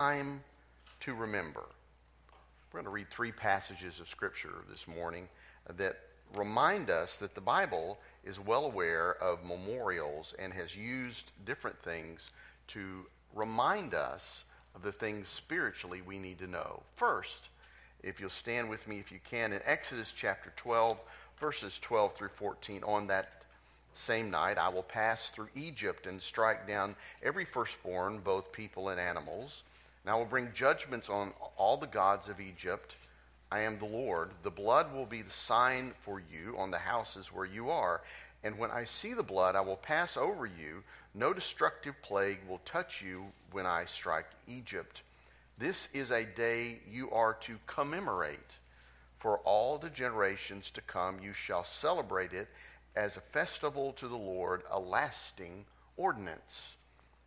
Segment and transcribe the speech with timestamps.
[0.00, 0.42] time
[0.98, 1.60] to remember.
[2.72, 5.28] We're going to read three passages of Scripture this morning
[5.76, 5.98] that
[6.34, 12.30] remind us that the Bible is well aware of memorials and has used different things
[12.68, 14.44] to remind us
[14.74, 16.82] of the things spiritually we need to know.
[16.96, 17.50] First,
[18.02, 20.96] if you'll stand with me if you can, in Exodus chapter 12,
[21.38, 23.42] verses 12 through 14, on that
[23.92, 28.98] same night I will pass through Egypt and strike down every firstborn, both people and
[28.98, 29.62] animals.
[30.10, 32.96] I will bring judgments on all the gods of Egypt.
[33.52, 34.30] I am the Lord.
[34.42, 38.00] The blood will be the sign for you on the houses where you are.
[38.42, 40.82] And when I see the blood, I will pass over you.
[41.14, 45.02] No destructive plague will touch you when I strike Egypt.
[45.58, 48.38] This is a day you are to commemorate.
[49.18, 52.48] For all the generations to come, you shall celebrate it
[52.96, 56.76] as a festival to the Lord, a lasting ordinance.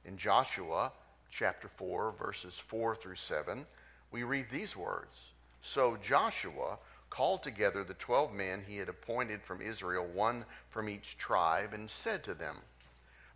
[0.03, 0.91] In Joshua
[1.33, 3.65] chapter 4, verses 4 through 7,
[4.11, 6.77] we read these words So Joshua
[7.09, 11.89] called together the twelve men he had appointed from Israel, one from each tribe, and
[11.89, 12.57] said to them,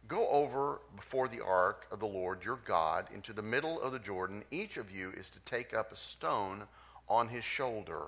[0.07, 3.99] Go over before the ark of the Lord your God into the middle of the
[3.99, 4.43] Jordan.
[4.51, 6.63] Each of you is to take up a stone
[7.09, 8.03] on his shoulder,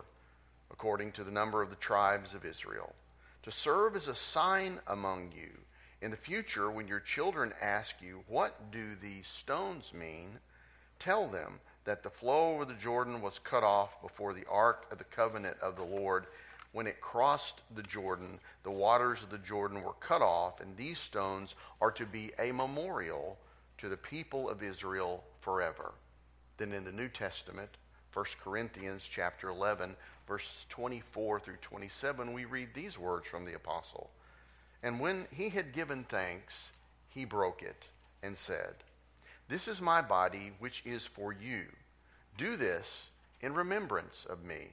[0.71, 2.95] according to the number of the tribes of Israel
[3.43, 5.49] to serve as a sign among you.
[6.01, 10.39] In the future, when your children ask you, What do these stones mean?
[10.97, 14.97] tell them that the flow over the Jordan was cut off before the ark of
[14.97, 16.27] the covenant of the Lord.
[16.71, 20.99] When it crossed the Jordan, the waters of the Jordan were cut off, and these
[20.99, 23.37] stones are to be a memorial
[23.79, 25.93] to the people of Israel forever.
[26.57, 27.69] Then in the New Testament,
[28.13, 29.95] 1 Corinthians chapter 11,
[30.27, 34.09] verses 24 through 27, we read these words from the apostle.
[34.81, 36.71] And when he had given thanks,
[37.09, 37.87] he broke it
[38.23, 38.75] and said,
[39.47, 41.65] This is my body, which is for you.
[42.37, 43.07] Do this
[43.41, 44.69] in remembrance of me.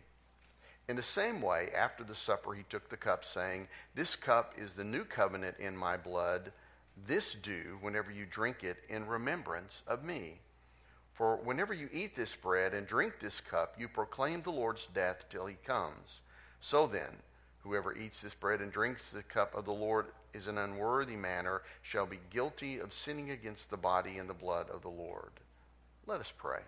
[0.89, 4.73] In the same way, after the supper, he took the cup, saying, This cup is
[4.73, 6.53] the new covenant in my blood.
[7.07, 10.39] This do whenever you drink it in remembrance of me.
[11.15, 15.25] For whenever you eat this bread and drink this cup, you proclaim the Lord's death
[15.29, 16.23] till he comes.
[16.61, 17.23] So then,
[17.67, 21.63] whoever eats this bread and drinks the cup of the Lord is an unworthy manner,
[21.83, 25.31] shall be guilty of sinning against the body and the blood of the Lord.
[26.07, 26.61] Let us pray.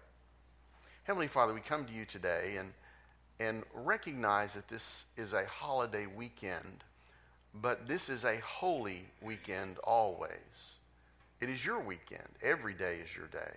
[1.05, 2.73] Heavenly Father, we come to you today and,
[3.39, 6.85] and recognize that this is a holiday weekend,
[7.55, 10.33] but this is a holy weekend always.
[11.41, 12.29] It is your weekend.
[12.43, 13.55] Every day is your day.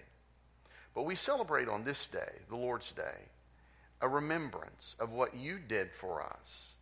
[0.93, 3.29] But we celebrate on this day, the Lord's Day,
[4.01, 6.73] a remembrance of what you did for us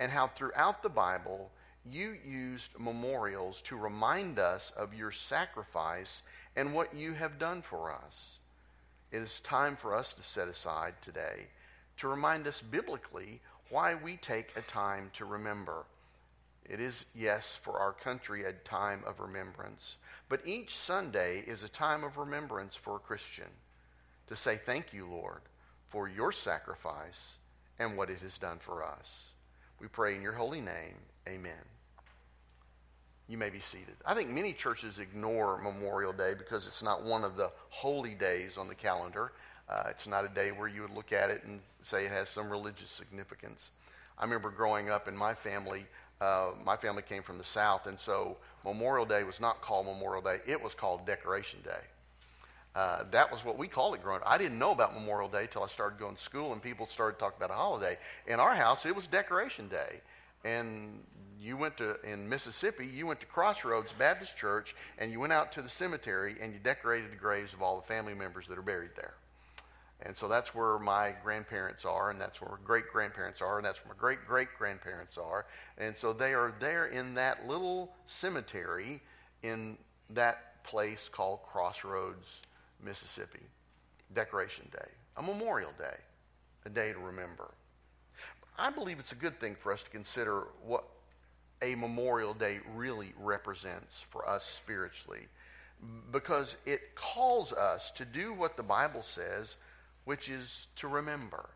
[0.00, 1.50] and how throughout the Bible
[1.88, 6.22] you used memorials to remind us of your sacrifice
[6.56, 8.38] and what you have done for us.
[9.12, 11.46] It is time for us to set aside today
[11.98, 15.84] to remind us biblically why we take a time to remember.
[16.68, 19.96] It is, yes, for our country a time of remembrance.
[20.28, 23.48] But each Sunday is a time of remembrance for a Christian
[24.28, 25.42] to say, Thank you, Lord,
[25.88, 27.20] for your sacrifice
[27.78, 29.29] and what it has done for us.
[29.80, 30.94] We pray in your holy name.
[31.28, 31.52] Amen.
[33.28, 33.94] You may be seated.
[34.04, 38.58] I think many churches ignore Memorial Day because it's not one of the holy days
[38.58, 39.32] on the calendar.
[39.68, 42.28] Uh, it's not a day where you would look at it and say it has
[42.28, 43.70] some religious significance.
[44.18, 45.86] I remember growing up in my family,
[46.20, 50.22] uh, my family came from the South, and so Memorial Day was not called Memorial
[50.22, 51.80] Day, it was called Decoration Day.
[52.74, 54.28] Uh, that was what we called it growing up.
[54.28, 57.18] I didn't know about Memorial Day until I started going to school and people started
[57.18, 57.98] talking about a holiday.
[58.26, 60.00] In our house, it was Decoration Day.
[60.44, 61.02] And
[61.38, 65.52] you went to, in Mississippi, you went to Crossroads Baptist Church and you went out
[65.52, 68.62] to the cemetery and you decorated the graves of all the family members that are
[68.62, 69.14] buried there.
[70.02, 73.66] And so that's where my grandparents are, and that's where my great grandparents are, and
[73.66, 75.44] that's where my great great grandparents are.
[75.76, 79.02] And so they are there in that little cemetery
[79.42, 79.76] in
[80.08, 82.40] that place called Crossroads,
[82.84, 83.40] Mississippi.
[84.14, 85.96] Decoration Day, a Memorial Day,
[86.66, 87.52] a day to remember.
[88.58, 90.84] I believe it's a good thing for us to consider what
[91.62, 95.28] a Memorial Day really represents for us spiritually
[96.10, 99.56] because it calls us to do what the Bible says
[100.04, 101.50] which is to remember.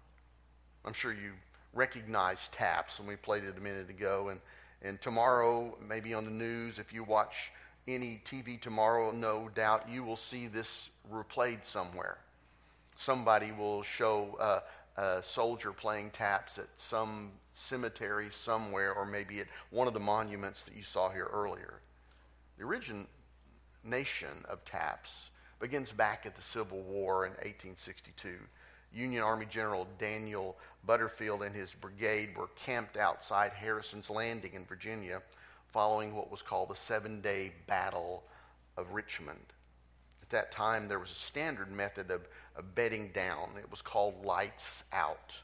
[0.84, 1.32] I'm sure you
[1.72, 4.28] recognize taps, and we played it a minute ago.
[4.28, 4.40] And,
[4.82, 7.50] and tomorrow, maybe on the news, if you watch
[7.86, 12.18] any TV tomorrow, no doubt you will see this replayed somewhere.
[12.96, 14.60] Somebody will show uh,
[15.00, 20.62] a soldier playing taps at some cemetery somewhere, or maybe at one of the monuments
[20.62, 21.80] that you saw here earlier.
[22.58, 28.36] The origination of taps begins back at the Civil War in 1862.
[28.92, 35.20] Union Army General Daniel Butterfield and his brigade were camped outside Harrison's Landing in Virginia
[35.74, 38.22] following what was called the Seven Day Battle
[38.76, 39.52] of Richmond.
[40.22, 43.50] At that time, there was a standard method of, of bedding down.
[43.58, 45.34] It was called lights out.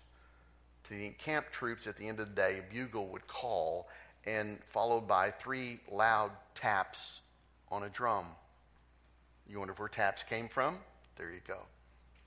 [0.84, 3.88] To the encamped troops at the end of the day, a bugle would call,
[4.24, 7.22] and followed by three loud taps
[7.68, 8.26] on a drum.
[9.48, 10.78] You wonder where taps came from?
[11.16, 11.58] There you go.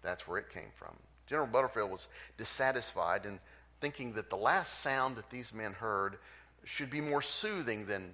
[0.02, 0.94] That's where it came from.
[1.26, 3.40] General Butterfield was dissatisfied and
[3.80, 6.18] thinking that the last sound that these men heard
[6.64, 8.14] should be more soothing than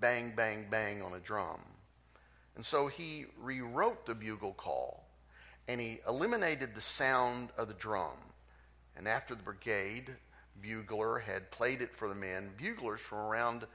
[0.00, 1.60] bang, bang, bang on a drum.
[2.56, 5.08] And so he rewrote the bugle call
[5.68, 8.16] and he eliminated the sound of the drum.
[8.96, 10.16] And after the brigade
[10.60, 13.66] bugler had played it for the men, buglers from around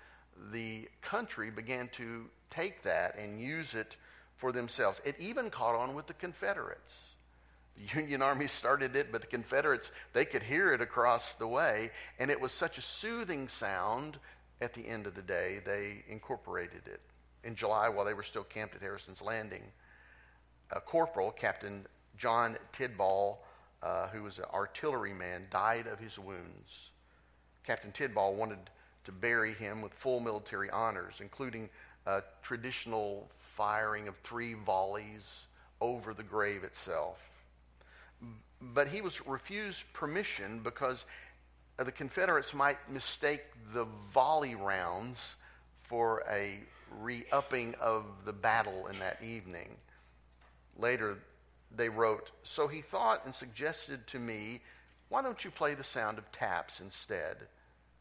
[0.52, 3.96] the country began to take that and use it
[4.36, 5.00] for themselves.
[5.06, 7.13] It even caught on with the Confederates.
[7.78, 11.92] The Union Army started it, but the Confederates, they could hear it across the way,
[12.20, 14.20] and it was such a soothing sound
[14.62, 17.02] at the end of the day, they incorporated it.
[17.44, 19.64] In July, while they were still camped at Harrison's Landing,
[20.72, 21.86] a corporal, Captain
[22.18, 23.38] John Tidball,
[23.82, 26.92] uh, who was an artilleryman, died of his wounds.
[27.66, 28.70] Captain Tidball wanted
[29.04, 31.70] to bury him with full military honors, including
[32.06, 35.30] a traditional firing of three volleys
[35.82, 37.18] over the grave itself.
[38.74, 41.06] But he was refused permission because
[41.78, 43.44] the Confederates might mistake
[43.74, 45.36] the volley rounds
[45.84, 46.60] for a
[47.00, 49.70] re upping of the battle in that evening.
[50.78, 51.18] Later,
[51.76, 54.62] they wrote, So he thought and suggested to me,
[55.10, 57.38] why don't you play the sound of taps instead?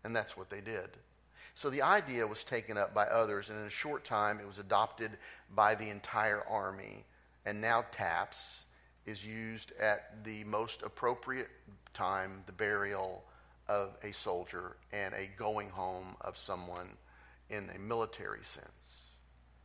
[0.04, 0.88] And that's what they did.
[1.54, 4.58] So the idea was taken up by others, and in a short time it was
[4.58, 5.10] adopted
[5.54, 7.04] by the entire army.
[7.44, 8.64] And now taps
[9.06, 11.48] is used at the most appropriate
[11.94, 13.24] time, the burial
[13.68, 16.88] of a soldier and a going home of someone
[17.50, 18.66] in a military sense.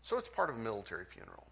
[0.02, 1.48] So it's part of a military funeral.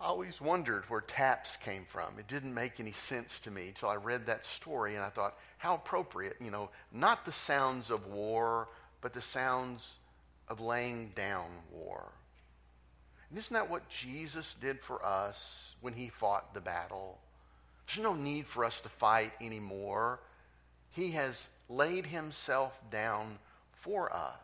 [0.00, 2.18] I always wondered where taps came from.
[2.18, 5.36] It didn't make any sense to me until I read that story and I thought,
[5.58, 8.68] how appropriate, you know, not the sounds of war,
[9.02, 9.90] but the sounds
[10.48, 12.10] of laying down war.
[13.30, 17.18] And isn't that what Jesus did for us when he fought the battle?
[17.86, 20.20] There's no need for us to fight anymore.
[20.90, 23.38] He has laid himself down
[23.72, 24.34] for us.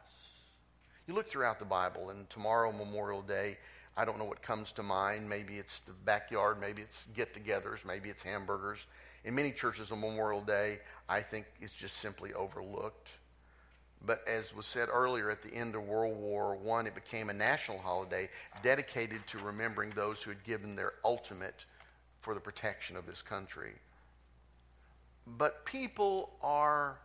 [1.07, 3.59] You look throughout the Bible, and tomorrow, Memorial Day,
[3.97, 5.29] I don't know what comes to mind.
[5.29, 8.79] Maybe it's the backyard, maybe it's get togethers, maybe it's hamburgers.
[9.25, 10.79] In many churches on Memorial Day,
[11.09, 13.09] I think it's just simply overlooked.
[14.05, 17.33] But as was said earlier, at the end of World War I, it became a
[17.33, 18.29] national holiday
[18.63, 21.65] dedicated to remembering those who had given their ultimate
[22.21, 23.73] for the protection of this country.
[25.27, 26.99] But people are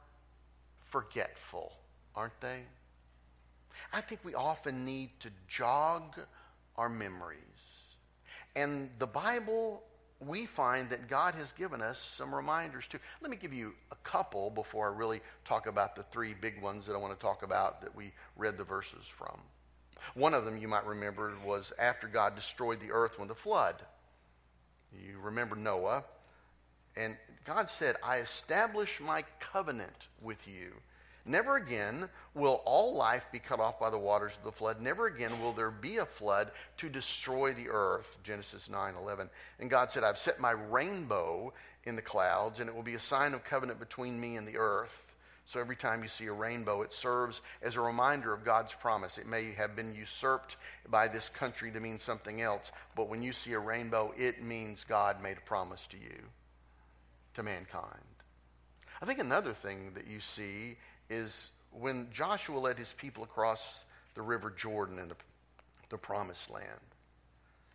[0.90, 1.72] forgetful,
[2.16, 2.62] aren't they?
[3.94, 6.20] I think we often need to jog
[6.78, 7.40] our memories.
[8.56, 9.82] And the Bible,
[10.26, 13.00] we find that God has given us some reminders too.
[13.22, 16.86] Let me give you a couple before I really talk about the three big ones
[16.86, 19.40] that I want to talk about that we read the verses from.
[20.14, 23.76] One of them you might remember was after God destroyed the earth with the flood.
[24.94, 26.04] You remember Noah.
[26.96, 27.16] And
[27.46, 30.74] God said, I establish my covenant with you
[31.26, 34.82] Never again will all life be cut off by the waters of the flood.
[34.82, 38.18] Never again will there be a flood to destroy the earth.
[38.24, 39.30] Genesis 9 11.
[39.60, 43.00] And God said, I've set my rainbow in the clouds, and it will be a
[43.00, 45.06] sign of covenant between me and the earth.
[45.46, 49.18] So every time you see a rainbow, it serves as a reminder of God's promise.
[49.18, 50.58] It may have been usurped
[50.90, 54.86] by this country to mean something else, but when you see a rainbow, it means
[54.88, 56.24] God made a promise to you,
[57.34, 58.06] to mankind.
[59.02, 60.78] I think another thing that you see
[61.12, 63.84] is when Joshua led his people across
[64.16, 65.16] the river Jordan in the,
[65.90, 66.66] the promised land.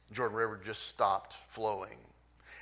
[0.09, 1.99] The Jordan River just stopped flowing.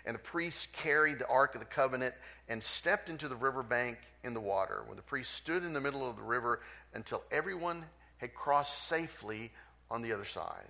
[0.05, 2.15] And the priests carried the Ark of the Covenant
[2.49, 4.83] and stepped into the riverbank in the water.
[4.87, 6.61] When the priests stood in the middle of the river
[6.93, 7.85] until everyone
[8.19, 9.51] had crossed safely
[9.91, 10.69] on the other side.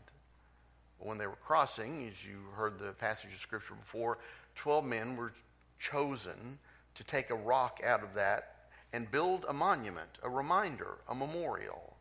[0.99, 4.18] When they were crossing, as you heard the passage of Scripture before,
[4.56, 5.32] 12 men were
[5.78, 6.58] chosen
[6.94, 8.53] to take a rock out of that
[8.94, 11.96] and build a monument, a reminder, a memorial.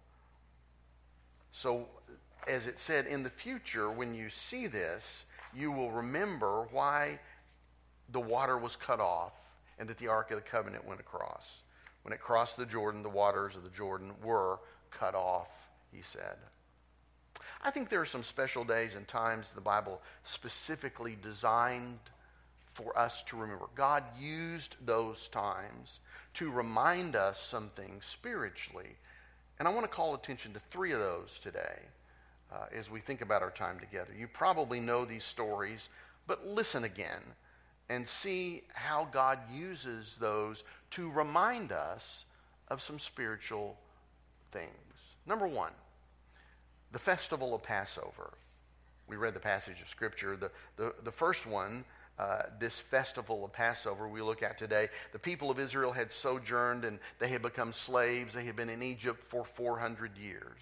[1.49, 1.87] So,
[2.47, 7.19] as it said, in the future, when you see this, you will remember why
[8.11, 9.31] the water was cut off
[9.79, 11.63] and that the Ark of the Covenant went across.
[12.03, 14.59] When it crossed the Jordan, the waters of the Jordan were
[14.91, 15.49] cut off,
[15.91, 16.37] he said.
[17.63, 21.97] I think there are some special days and times the Bible specifically designed
[22.73, 23.65] for us to remember.
[23.75, 25.99] God used those times
[26.35, 28.95] to remind us some things spiritually.
[29.59, 31.79] And I want to call attention to three of those today
[32.51, 34.11] uh, as we think about our time together.
[34.17, 35.89] You probably know these stories,
[36.27, 37.21] but listen again
[37.89, 42.25] and see how God uses those to remind us
[42.69, 43.77] of some spiritual
[44.51, 44.69] things.
[45.25, 45.73] Number one,
[46.91, 48.33] the festival of Passover.
[49.07, 50.37] We read the passage of Scripture.
[50.37, 51.83] The, the, the first one,
[52.19, 56.85] uh, this festival of Passover we look at today, the people of Israel had sojourned
[56.85, 58.33] and they had become slaves.
[58.33, 60.61] They had been in Egypt for 400 years.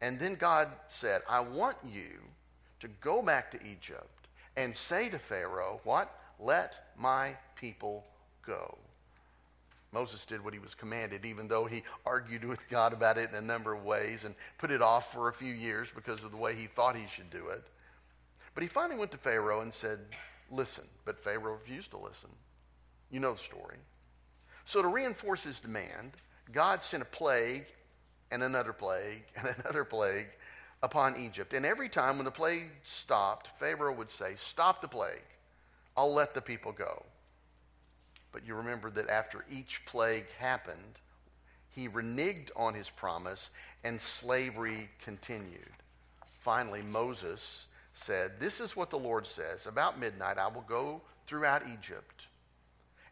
[0.00, 2.20] And then God said, I want you
[2.80, 6.12] to go back to Egypt and say to Pharaoh, What?
[6.40, 8.04] Let my people
[8.44, 8.76] go.
[9.92, 13.36] Moses did what he was commanded, even though he argued with God about it in
[13.36, 16.36] a number of ways and put it off for a few years because of the
[16.38, 17.62] way he thought he should do it.
[18.54, 19.98] But he finally went to Pharaoh and said,
[20.50, 20.84] Listen.
[21.04, 22.30] But Pharaoh refused to listen.
[23.10, 23.78] You know the story.
[24.64, 26.12] So, to reinforce his demand,
[26.52, 27.66] God sent a plague
[28.30, 30.28] and another plague and another plague
[30.82, 31.52] upon Egypt.
[31.52, 35.22] And every time when the plague stopped, Pharaoh would say, Stop the plague.
[35.96, 37.04] I'll let the people go.
[38.32, 40.98] But you remember that after each plague happened,
[41.68, 43.50] he reneged on his promise
[43.84, 45.72] and slavery continued.
[46.40, 47.66] Finally, Moses
[48.02, 52.26] said, This is what the Lord says About midnight, I will go throughout Egypt.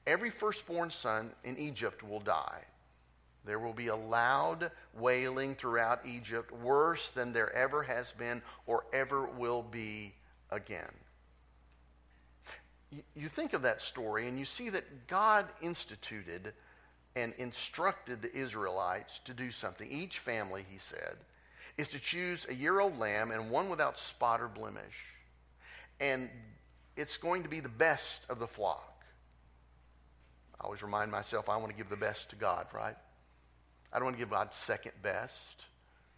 [0.07, 2.65] Every firstborn son in Egypt will die.
[3.45, 8.85] There will be a loud wailing throughout Egypt, worse than there ever has been or
[8.93, 10.15] ever will be
[10.51, 10.93] again.
[13.15, 16.53] You think of that story and you see that God instituted
[17.17, 19.91] and instructed the Israelites to do something.
[19.91, 21.17] Each family, he said,
[21.81, 25.15] is to choose a year old lamb and one without spot or blemish.
[25.99, 26.29] And
[26.97, 29.05] it's going to be the best of the flock.
[30.61, 32.97] I always remind myself I want to give the best to God, right?
[33.93, 35.65] I don't want to give God second best.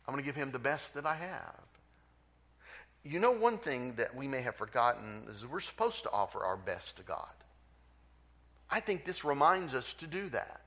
[0.07, 1.61] I want to give him the best that I have.
[3.04, 6.57] You know, one thing that we may have forgotten is we're supposed to offer our
[6.57, 7.26] best to God.
[8.71, 10.61] I think this reminds us to do that.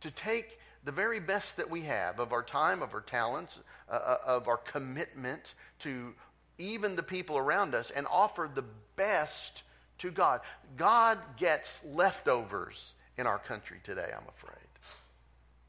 [0.00, 3.58] To take the very best that we have of our time, of our talents,
[3.88, 6.14] uh, uh of our commitment to
[6.58, 8.64] even the people around us, and offer the
[8.96, 9.62] best
[9.98, 10.40] to God.
[10.76, 14.56] God gets leftovers in our country today, I'm afraid.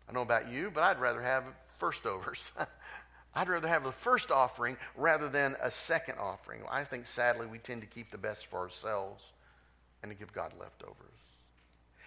[0.07, 1.43] I don't know about you, but I'd rather have
[1.79, 2.51] first overs.
[3.35, 6.61] I'd rather have the first offering rather than a second offering.
[6.69, 9.23] I think sadly we tend to keep the best for ourselves
[10.01, 10.97] and to give God leftovers.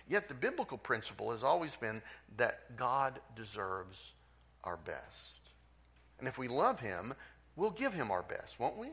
[0.08, 2.00] Yet the biblical principle has always been
[2.36, 4.12] that God deserves
[4.62, 5.40] our best.
[6.18, 7.14] And if we love him,
[7.56, 8.88] we'll give him our best, won't we?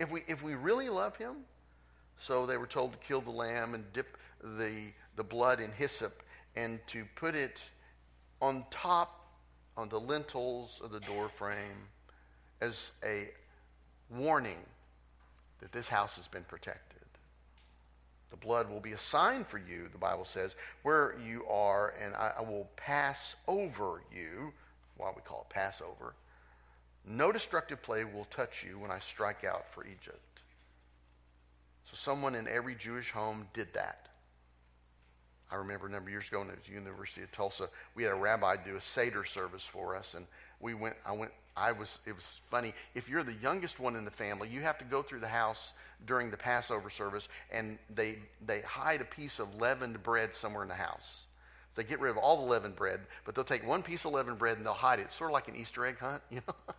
[0.00, 1.36] If we, if we really love him,
[2.18, 6.22] so they were told to kill the lamb and dip the, the blood in hyssop
[6.56, 7.62] and to put it
[8.40, 9.26] on top,
[9.76, 11.88] on the lintels of the door frame,
[12.60, 13.28] as a
[14.10, 14.58] warning
[15.60, 17.01] that this house has been protected.
[18.32, 22.14] The blood will be a sign for you, the Bible says, where you are, and
[22.14, 24.54] I, I will pass over you.
[24.96, 26.14] Why we call it Passover.
[27.06, 30.40] No destructive plague will touch you when I strike out for Egypt.
[31.84, 34.08] So, someone in every Jewish home did that.
[35.52, 38.16] I remember a number of years ago at the University of Tulsa, we had a
[38.16, 40.26] rabbi do a Seder service for us, and
[40.60, 40.96] we went.
[41.04, 41.32] I went.
[41.56, 41.98] I was.
[42.06, 42.72] It was funny.
[42.94, 45.74] If you're the youngest one in the family, you have to go through the house
[46.06, 50.68] during the Passover service, and they they hide a piece of leavened bread somewhere in
[50.68, 51.26] the house.
[51.74, 54.38] They get rid of all the leavened bread, but they'll take one piece of leavened
[54.38, 56.74] bread and they'll hide it, sort of like an Easter egg hunt, you know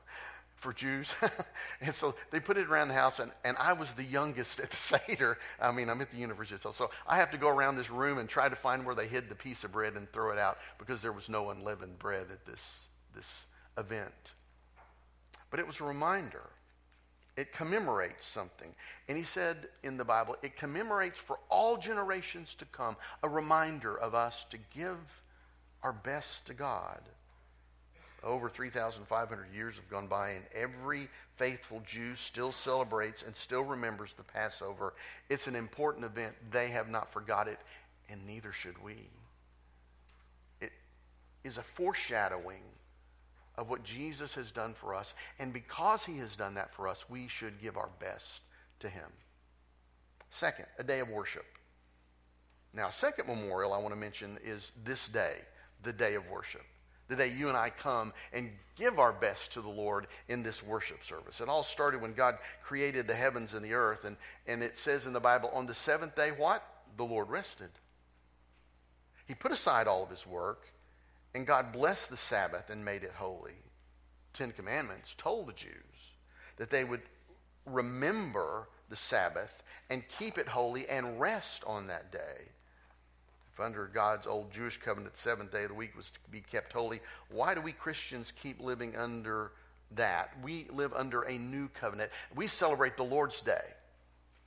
[0.63, 1.13] for Jews.
[1.81, 4.71] and so they put it around the house, and, and I was the youngest at
[4.71, 4.77] the
[5.07, 5.37] Seder.
[5.61, 8.17] I mean, I'm at the University of So I have to go around this room
[8.17, 10.57] and try to find where they hid the piece of bread and throw it out
[10.79, 12.79] because there was no unleavened bread at this,
[13.13, 13.45] this
[13.77, 14.31] event.
[15.51, 16.49] But it was a reminder.
[17.35, 18.73] It commemorates something.
[19.07, 23.95] And he said in the Bible, it commemorates for all generations to come a reminder
[23.95, 24.97] of us to give
[25.81, 27.01] our best to God.
[28.23, 34.13] Over 3,500 years have gone by, and every faithful Jew still celebrates and still remembers
[34.13, 34.93] the Passover.
[35.29, 36.33] It's an important event.
[36.49, 37.59] They have not forgot it,
[38.09, 39.09] and neither should we.
[40.61, 40.71] It
[41.43, 42.63] is a foreshadowing
[43.57, 47.05] of what Jesus has done for us, and because he has done that for us,
[47.09, 48.41] we should give our best
[48.79, 49.09] to him.
[50.29, 51.45] Second, a day of worship.
[52.73, 55.35] Now, second memorial I want to mention is this day,
[55.83, 56.63] the day of worship.
[57.07, 60.63] The day you and I come and give our best to the Lord in this
[60.63, 61.41] worship service.
[61.41, 64.05] It all started when God created the heavens and the earth.
[64.05, 64.17] And,
[64.47, 66.63] and it says in the Bible, on the seventh day, what?
[66.97, 67.69] The Lord rested.
[69.27, 70.67] He put aside all of his work,
[71.33, 73.53] and God blessed the Sabbath and made it holy.
[74.33, 75.71] Ten Commandments told the Jews
[76.57, 77.01] that they would
[77.65, 82.49] remember the Sabbath and keep it holy and rest on that day.
[83.53, 86.73] If under God's old Jewish covenant, seventh day of the week was to be kept
[86.73, 89.51] holy, why do we Christians keep living under
[89.91, 90.31] that?
[90.43, 92.11] We live under a new covenant.
[92.35, 93.65] We celebrate the Lord's day,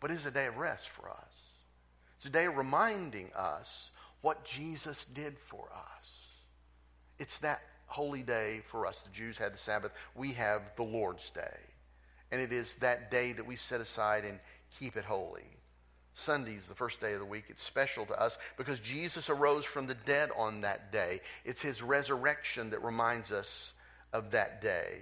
[0.00, 1.34] but it's a day of rest for us.
[2.16, 3.90] It's a day reminding us
[4.22, 6.08] what Jesus did for us.
[7.20, 8.98] It's that holy day for us.
[9.04, 9.92] The Jews had the Sabbath.
[10.16, 11.60] We have the Lord's day.
[12.32, 14.40] And it is that day that we set aside and
[14.80, 15.44] keep it holy.
[16.18, 17.44] Sunday's the first day of the week.
[17.50, 21.20] It's special to us because Jesus arose from the dead on that day.
[21.44, 23.74] It's his resurrection that reminds us
[24.14, 24.98] of that day.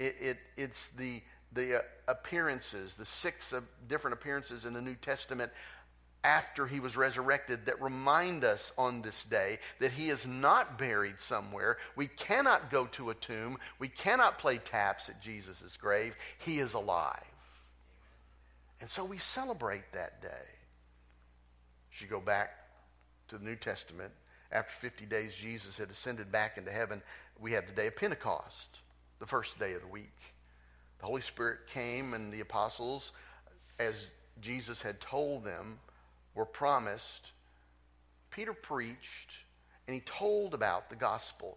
[0.00, 1.22] It, it, it's the,
[1.52, 5.52] the uh, appearances, the six of different appearances in the New Testament
[6.24, 11.20] after he was resurrected that remind us on this day that he is not buried
[11.20, 11.78] somewhere.
[11.94, 13.58] We cannot go to a tomb.
[13.78, 16.16] We cannot play taps at Jesus' grave.
[16.38, 17.31] He is alive.
[18.82, 20.48] And so we celebrate that day.
[21.94, 22.50] As you go back
[23.28, 24.10] to the New Testament,
[24.50, 27.00] after 50 days, Jesus had ascended back into heaven.
[27.40, 28.80] We have the day of Pentecost,
[29.20, 30.18] the first day of the week.
[30.98, 33.12] The Holy Spirit came, and the apostles,
[33.78, 33.94] as
[34.40, 35.78] Jesus had told them,
[36.34, 37.30] were promised.
[38.32, 39.36] Peter preached,
[39.86, 41.56] and he told about the gospel.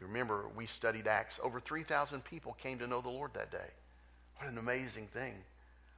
[0.00, 1.38] You remember, we studied Acts.
[1.42, 3.70] Over 3,000 people came to know the Lord that day.
[4.38, 5.34] What an amazing thing.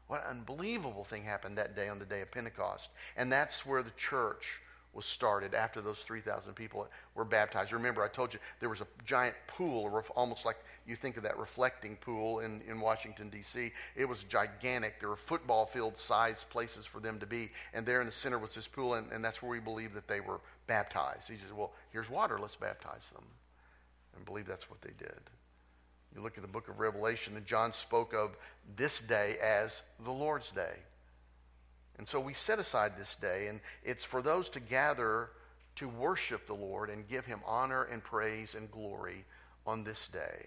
[0.09, 2.91] What an unbelievable thing happened that day on the day of Pentecost.
[3.17, 4.61] And that's where the church
[4.97, 7.73] was started after those 3,000 people were baptized.
[7.73, 11.37] Remember, I told you there was a giant pool, almost like you think of that
[11.39, 13.73] reflecting pool in, in Washington, D.C.
[13.95, 14.99] It was gigantic.
[14.99, 17.51] There were football field sized places for them to be.
[17.75, 20.09] And there in the center was this pool, and, and that's where we believe that
[20.09, 21.29] they were baptized.
[21.29, 23.25] He says, Well, here's water, let's baptize them.
[24.17, 25.21] And believe that's what they did.
[26.17, 28.35] You look at the book of Revelation, and John spoke of
[28.75, 30.73] this day as the Lord's day.
[31.99, 35.29] And so we set aside this day, and it's for those to gather
[35.77, 39.27] to worship the Lord and give him honor and praise and glory
[39.67, 40.47] on this day.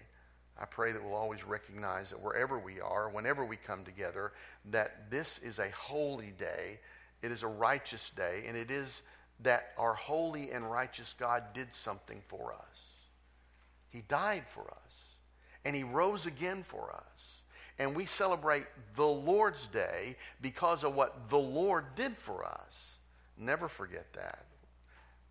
[0.60, 4.32] I pray that we'll always recognize that wherever we are, whenever we come together,
[4.72, 6.80] that this is a holy day.
[7.22, 9.02] It is a righteous day, and it is
[9.44, 12.80] that our holy and righteous God did something for us.
[13.90, 15.09] He died for us
[15.64, 17.42] and he rose again for us.
[17.78, 22.96] And we celebrate the Lord's Day because of what the Lord did for us.
[23.38, 24.44] Never forget that.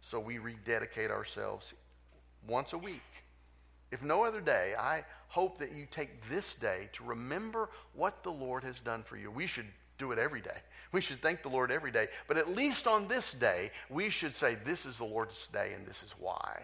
[0.01, 1.73] So we rededicate ourselves
[2.47, 3.01] once a week.
[3.91, 8.31] If no other day, I hope that you take this day to remember what the
[8.31, 9.29] Lord has done for you.
[9.31, 9.65] We should
[9.97, 10.57] do it every day.
[10.91, 12.07] We should thank the Lord every day.
[12.27, 15.85] But at least on this day, we should say, This is the Lord's day and
[15.85, 16.63] this is why.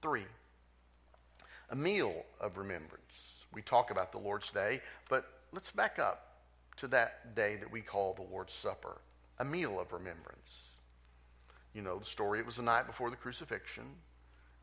[0.00, 0.24] Three,
[1.70, 3.44] a meal of remembrance.
[3.52, 6.36] We talk about the Lord's Day, but let's back up
[6.76, 9.00] to that day that we call the Lord's Supper,
[9.38, 10.70] a meal of remembrance.
[11.74, 12.40] You know the story.
[12.40, 13.84] It was the night before the crucifixion.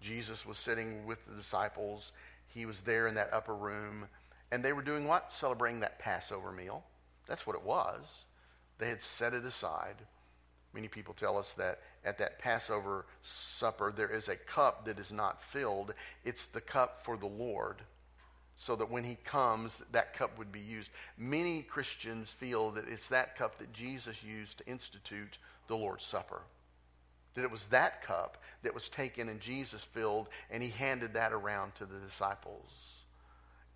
[0.02, 2.12] Jesus was sitting with the disciples.
[2.48, 4.08] He was there in that upper room.
[4.52, 5.32] And they were doing what?
[5.32, 6.84] Celebrating that Passover meal.
[7.28, 8.02] That's what it was.
[8.78, 9.96] They had set it aside.
[10.78, 15.12] Many people tell us that at that Passover supper, there is a cup that is
[15.12, 15.96] not filled.
[16.24, 17.78] It's the cup for the Lord,
[18.58, 20.92] so that when He comes, that cup would be used.
[21.18, 26.44] Many Christians feel that it's that cup that Jesus used to institute the Lord's Supper.
[27.34, 31.34] That it was that cup that was taken and Jesus filled, and He handed that
[31.34, 32.70] around to the disciples.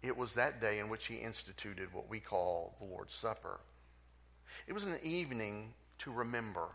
[0.04, 3.60] It was that day in which He instituted what we call the Lord's Supper.
[4.68, 6.70] It was an evening to remember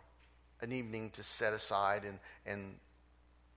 [0.61, 2.75] an evening to set aside and, and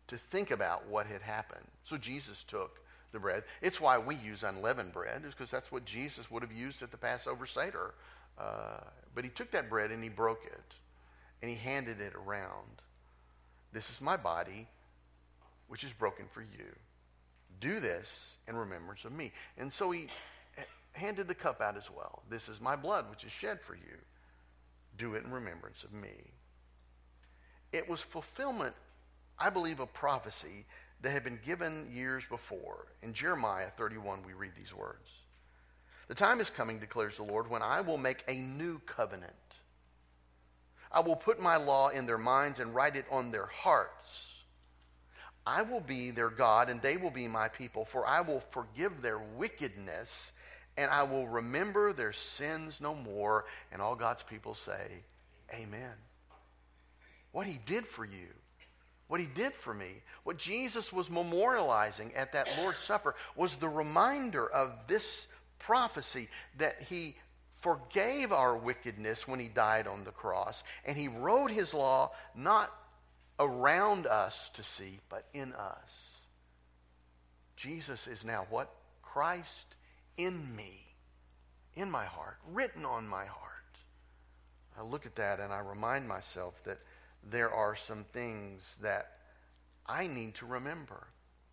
[0.07, 1.65] to think about what had happened.
[1.83, 2.79] So Jesus took
[3.11, 3.43] the bread.
[3.61, 6.91] It's why we use unleavened bread, is because that's what Jesus would have used at
[6.91, 7.93] the Passover Seder.
[8.37, 8.81] Uh,
[9.15, 10.75] but he took that bread and he broke it
[11.41, 12.81] and he handed it around.
[13.71, 14.67] This is my body,
[15.67, 16.75] which is broken for you.
[17.59, 19.31] Do this in remembrance of me.
[19.57, 20.07] And so he
[20.93, 22.23] handed the cup out as well.
[22.29, 23.97] This is my blood, which is shed for you.
[24.97, 26.15] Do it in remembrance of me.
[27.71, 28.75] It was fulfillment,
[29.37, 30.65] I believe, of prophecy
[31.01, 32.87] that had been given years before.
[33.01, 35.09] In Jeremiah 31, we read these words
[36.07, 39.33] The time is coming, declares the Lord, when I will make a new covenant.
[40.91, 44.33] I will put my law in their minds and write it on their hearts.
[45.45, 49.01] I will be their God, and they will be my people, for I will forgive
[49.01, 50.31] their wickedness,
[50.77, 53.45] and I will remember their sins no more.
[53.71, 55.03] And all God's people say,
[55.53, 55.93] Amen.
[57.39, 58.27] What he did for you,
[59.07, 63.69] what he did for me, what Jesus was memorializing at that Lord's Supper was the
[63.69, 65.25] reminder of this
[65.57, 67.15] prophecy that he
[67.61, 72.75] forgave our wickedness when he died on the cross, and he wrote his law not
[73.39, 75.93] around us to see, but in us.
[77.55, 78.69] Jesus is now what?
[79.01, 79.77] Christ
[80.17, 80.93] in me,
[81.73, 83.45] in my heart, written on my heart.
[84.77, 86.79] I look at that and I remind myself that
[87.23, 89.11] there are some things that
[89.85, 91.07] I need to remember.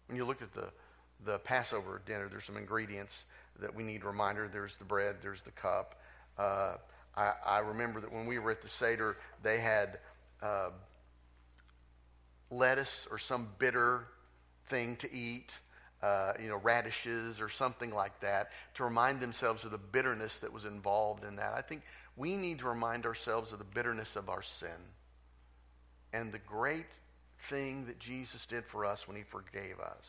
[0.07, 0.69] When you look at the,
[1.25, 3.25] the Passover dinner, there's some ingredients
[3.61, 4.49] that we need a reminder.
[4.49, 6.01] There's the bread, there's the cup.
[6.39, 6.75] Uh,
[7.17, 9.99] I, I, remember that when we were at the Seder, they had
[10.43, 10.69] uh,
[12.51, 14.07] lettuce or some bitter
[14.69, 15.55] thing to eat,
[16.03, 20.53] uh, you know, radishes or something like that, to remind themselves of the bitterness that
[20.53, 21.55] was involved in that.
[21.55, 21.83] I think
[22.17, 24.69] we need to remind ourselves of the bitterness of our sin
[26.13, 26.87] and the great
[27.39, 30.07] thing that Jesus did for us when he forgave us.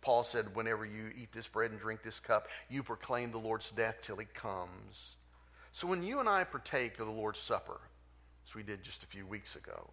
[0.00, 3.70] Paul said, Whenever you eat this bread and drink this cup, you proclaim the Lord's
[3.72, 5.16] death till he comes.
[5.72, 7.80] So when you and I partake of the Lord's Supper,
[8.46, 9.90] as we did just a few weeks ago,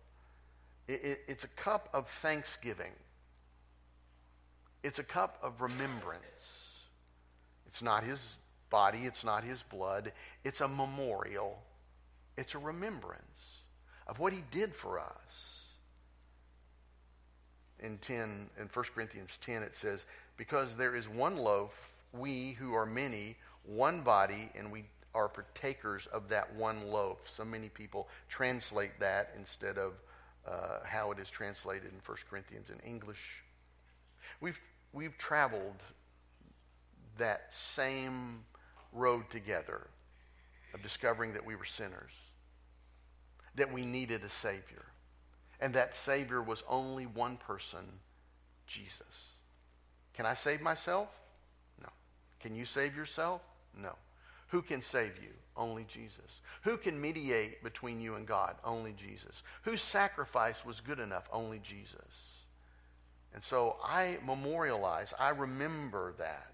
[0.88, 2.92] it, it, it's a cup of thanksgiving.
[4.84, 6.22] It's a cup of remembrance.
[7.68, 8.38] It's not his
[8.70, 10.12] body, it's not his blood.
[10.44, 11.58] It's a memorial,
[12.38, 13.53] it's a remembrance
[14.08, 15.60] of what he did for us.
[17.80, 20.06] In 10 in 1 Corinthians 10 it says,
[20.38, 21.74] "Because there is one loaf,
[22.14, 27.44] we who are many, one body, and we are partakers of that one loaf." So
[27.44, 29.94] many people translate that instead of
[30.48, 33.44] uh, how it is translated in 1 Corinthians in English.
[34.42, 34.60] We've,
[34.92, 35.82] we've traveled
[37.18, 38.44] that same
[38.92, 39.88] road together
[40.74, 42.12] of discovering that we were sinners,
[43.56, 44.86] that we needed a Savior,
[45.60, 47.86] and that Savior was only one person
[48.68, 49.32] Jesus.
[50.14, 51.10] Can I save myself?
[51.82, 51.90] No.
[52.40, 53.42] Can you save yourself?
[53.80, 53.94] No.
[54.50, 55.30] Who can save you?
[55.58, 56.42] Only Jesus.
[56.62, 58.56] Who can mediate between you and God?
[58.64, 59.44] Only Jesus.
[59.64, 61.28] Whose sacrifice was good enough?
[61.32, 61.98] Only Jesus.
[63.34, 66.54] And so I memorialize, I remember that.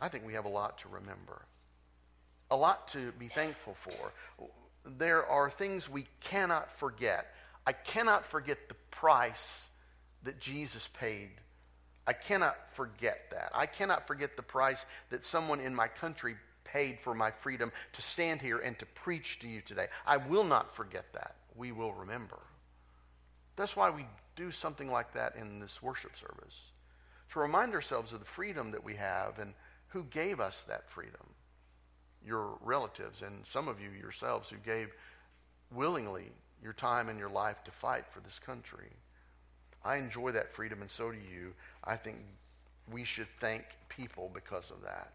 [0.00, 1.42] I think we have a lot to remember,
[2.50, 4.12] a lot to be thankful for.
[4.84, 7.26] There are things we cannot forget.
[7.66, 9.62] I cannot forget the price
[10.24, 11.30] that Jesus paid.
[12.06, 13.52] I cannot forget that.
[13.54, 18.02] I cannot forget the price that someone in my country paid for my freedom to
[18.02, 19.86] stand here and to preach to you today.
[20.06, 21.36] I will not forget that.
[21.54, 22.38] We will remember.
[23.56, 26.58] That's why we do something like that in this worship service
[27.32, 29.54] to remind ourselves of the freedom that we have and
[29.88, 31.34] who gave us that freedom.
[32.26, 34.94] Your relatives and some of you yourselves who gave
[35.74, 36.30] willingly
[36.62, 38.90] your time and your life to fight for this country.
[39.84, 41.54] I enjoy that freedom, and so do you.
[41.82, 42.18] I think
[42.90, 45.12] we should thank people because of that.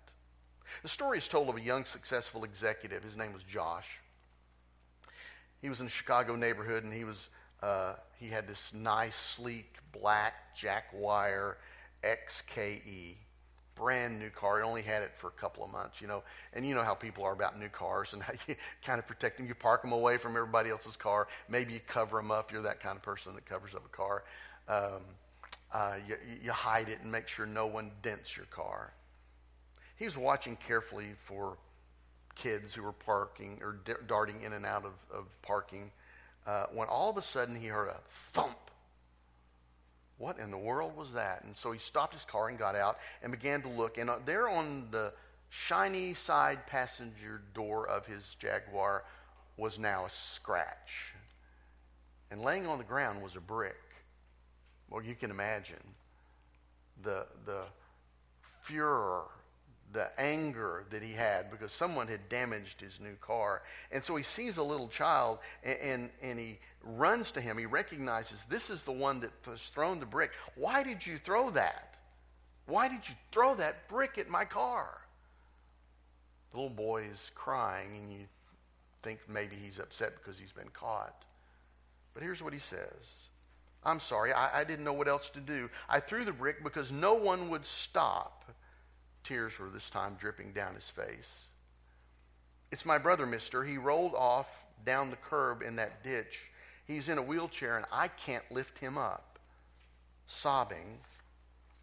[0.83, 3.03] The story is told of a young, successful executive.
[3.03, 3.99] His name was Josh.
[5.61, 7.29] He was in a Chicago neighborhood, and he was
[7.63, 11.57] uh, he had this nice, sleek, black Jaguar
[12.03, 13.15] XKE,
[13.77, 14.57] brand new car.
[14.57, 16.23] He only had it for a couple of months, you know.
[16.53, 19.37] And you know how people are about new cars and how you kind of protect
[19.37, 19.47] them.
[19.47, 21.27] You park them away from everybody else's car.
[21.49, 22.51] Maybe you cover them up.
[22.51, 24.23] You're that kind of person that covers up a car.
[24.67, 25.01] Um,
[25.73, 28.93] uh, you, you hide it and make sure no one dents your car.
[29.97, 31.57] He was watching carefully for
[32.35, 35.91] kids who were parking or darting in and out of, of parking
[36.45, 37.99] uh, when all of a sudden he heard a
[38.31, 38.57] thump.
[40.17, 41.43] What in the world was that?
[41.43, 43.97] And so he stopped his car and got out and began to look.
[43.97, 45.13] And uh, there on the
[45.49, 49.03] shiny side passenger door of his Jaguar
[49.57, 51.13] was now a scratch.
[52.31, 53.75] And laying on the ground was a brick.
[54.89, 55.83] Well, you can imagine
[57.03, 57.63] the, the
[58.61, 59.23] furor
[59.93, 63.61] the anger that he had because someone had damaged his new car.
[63.91, 67.57] And so he sees a little child and, and, and, he runs to him.
[67.57, 70.31] He recognizes this is the one that has thrown the brick.
[70.55, 71.95] Why did you throw that?
[72.65, 74.89] Why did you throw that brick at my car?
[76.51, 78.25] The little boy is crying, and you
[79.03, 81.23] think maybe he's upset because he's been caught.
[82.13, 83.13] But here's what he says
[83.83, 85.69] I'm sorry, I, I didn't know what else to do.
[85.87, 88.43] I threw the brick because no one would stop
[89.27, 91.27] Tears were this time dripping down his face.
[92.71, 93.63] It's my brother, mister.
[93.63, 94.47] He rolled off
[94.85, 96.39] down the curb in that ditch.
[96.85, 99.39] He's in a wheelchair, and I can't lift him up.
[100.27, 100.99] Sobbing,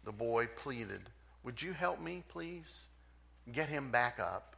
[0.03, 1.01] the boy pleaded,
[1.43, 2.71] Would you help me, please?
[3.51, 4.55] Get him back up.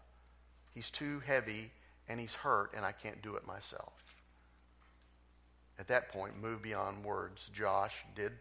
[0.73, 1.71] He's too heavy
[2.07, 3.93] and he's hurt, and I can't do it myself.
[5.77, 8.31] At that point, moved beyond words, Josh did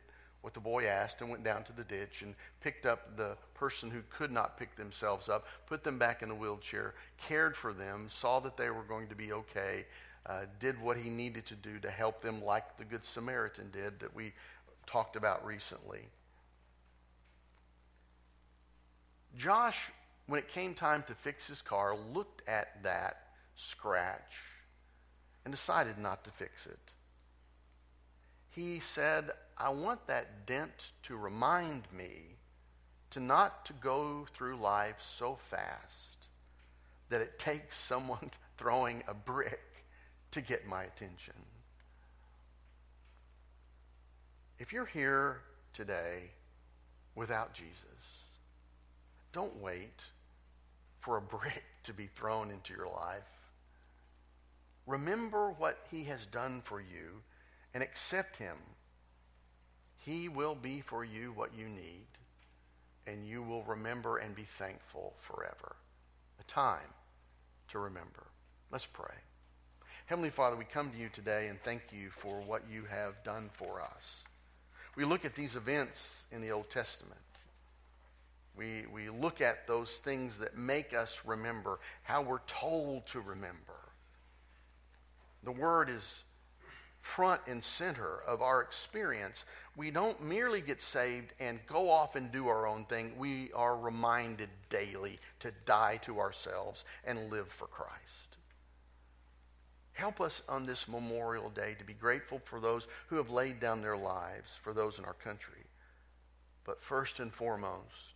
[0.46, 3.90] what the boy asked and went down to the ditch and picked up the person
[3.90, 8.06] who could not pick themselves up, put them back in the wheelchair, cared for them,
[8.08, 9.84] saw that they were going to be okay,
[10.24, 13.98] uh, did what he needed to do to help them, like the Good Samaritan did
[13.98, 14.32] that we
[14.86, 16.02] talked about recently.
[19.36, 19.90] Josh,
[20.28, 23.16] when it came time to fix his car, looked at that
[23.56, 24.36] scratch
[25.44, 26.78] and decided not to fix it.
[28.50, 32.36] He said, I want that dent to remind me
[33.10, 36.28] to not to go through life so fast
[37.08, 39.84] that it takes someone throwing a brick
[40.32, 41.34] to get my attention.
[44.58, 45.40] If you're here
[45.72, 46.30] today
[47.14, 47.76] without Jesus,
[49.32, 50.02] don't wait
[51.00, 53.22] for a brick to be thrown into your life.
[54.86, 57.22] Remember what he has done for you
[57.74, 58.56] and accept him
[60.06, 62.06] he will be for you what you need,
[63.08, 65.74] and you will remember and be thankful forever.
[66.40, 66.94] A time
[67.72, 68.22] to remember.
[68.70, 69.14] Let's pray.
[70.06, 73.50] Heavenly Father, we come to you today and thank you for what you have done
[73.54, 74.22] for us.
[74.94, 77.18] We look at these events in the Old Testament.
[78.56, 83.74] We, we look at those things that make us remember, how we're told to remember.
[85.42, 86.22] The Word is
[87.06, 89.44] front and center of our experience.
[89.76, 93.12] We don't merely get saved and go off and do our own thing.
[93.16, 98.36] We are reminded daily to die to ourselves and live for Christ.
[99.92, 103.80] Help us on this Memorial Day to be grateful for those who have laid down
[103.80, 105.64] their lives for those in our country.
[106.64, 108.14] But first and foremost,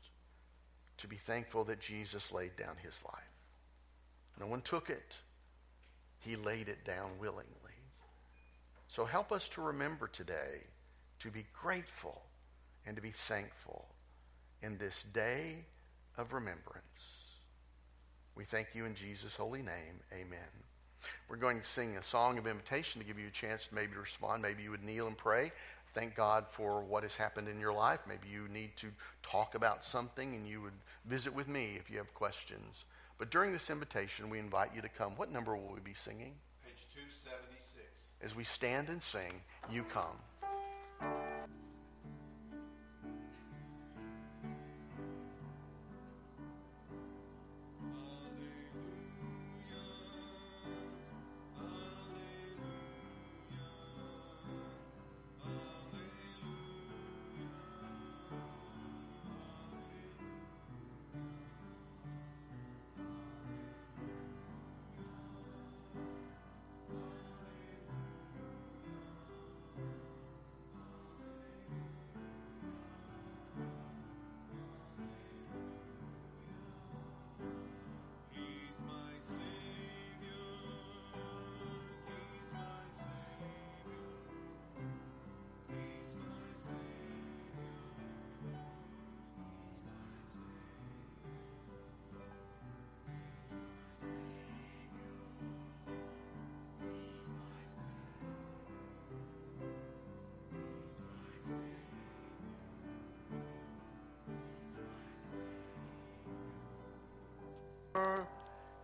[0.99, 3.23] to be thankful that Jesus laid down his life.
[4.39, 5.15] No one took it,
[6.19, 7.60] he laid it down willingly.
[8.91, 10.65] So help us to remember today
[11.21, 12.21] to be grateful
[12.85, 13.87] and to be thankful
[14.63, 15.59] in this day
[16.19, 16.83] of remembrance.
[18.35, 20.01] We thank you in Jesus' holy name.
[20.13, 20.41] Amen.
[21.29, 23.95] We're going to sing a song of invitation to give you a chance to maybe
[23.95, 24.43] respond.
[24.43, 25.53] Maybe you would kneel and pray.
[25.95, 28.01] Thank God for what has happened in your life.
[28.09, 28.89] Maybe you need to
[29.23, 32.87] talk about something and you would visit with me if you have questions.
[33.19, 35.13] But during this invitation, we invite you to come.
[35.15, 36.35] What number will we be singing?
[36.65, 37.90] Page 276
[38.25, 39.33] as we stand and sing,
[39.71, 40.17] You Come.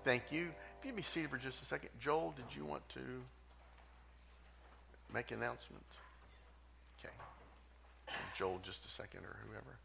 [0.04, 0.50] Thank you.
[0.78, 1.90] If you'd be seated for just a second.
[1.98, 3.00] Joel, did you want to
[5.12, 5.84] make an announcement?
[6.98, 7.12] Okay.
[8.36, 9.78] Joel, just a second, or whoever.